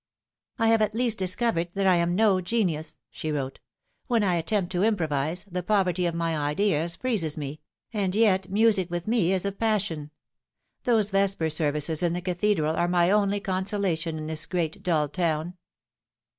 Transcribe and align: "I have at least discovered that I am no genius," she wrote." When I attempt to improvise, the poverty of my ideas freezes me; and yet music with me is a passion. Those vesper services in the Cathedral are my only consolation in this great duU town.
"I 0.57 0.69
have 0.69 0.81
at 0.81 0.95
least 0.95 1.19
discovered 1.19 1.73
that 1.75 1.85
I 1.85 1.97
am 1.97 2.15
no 2.15 2.41
genius," 2.41 2.97
she 3.11 3.31
wrote." 3.31 3.59
When 4.07 4.23
I 4.23 4.33
attempt 4.33 4.71
to 4.71 4.81
improvise, 4.83 5.43
the 5.43 5.61
poverty 5.61 6.07
of 6.07 6.15
my 6.15 6.35
ideas 6.35 6.95
freezes 6.95 7.37
me; 7.37 7.61
and 7.93 8.15
yet 8.15 8.49
music 8.49 8.89
with 8.89 9.07
me 9.07 9.31
is 9.31 9.45
a 9.45 9.51
passion. 9.51 10.09
Those 10.85 11.11
vesper 11.11 11.51
services 11.51 12.01
in 12.01 12.13
the 12.13 12.19
Cathedral 12.21 12.75
are 12.77 12.87
my 12.87 13.11
only 13.11 13.39
consolation 13.39 14.17
in 14.17 14.25
this 14.25 14.47
great 14.47 14.81
duU 14.81 15.07
town. 15.09 15.53